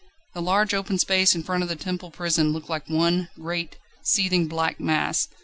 [0.33, 4.47] The large open space in front of the Temple Prison looked like one great, seething,
[4.47, 5.27] black mass.